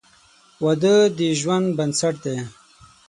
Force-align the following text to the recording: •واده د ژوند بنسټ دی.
•واده 0.63 0.95
د 1.17 1.19
ژوند 1.39 1.67
بنسټ 1.77 2.15
دی. 2.25 2.37